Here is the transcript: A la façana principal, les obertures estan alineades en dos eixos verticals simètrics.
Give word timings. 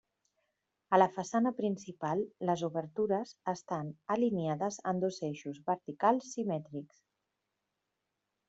A 0.95 0.99
la 0.99 1.07
façana 1.17 1.51
principal, 1.59 2.23
les 2.51 2.63
obertures 2.69 3.35
estan 3.53 3.93
alineades 4.17 4.81
en 4.93 5.03
dos 5.07 5.23
eixos 5.31 5.63
verticals 5.71 6.33
simètrics. 6.35 7.03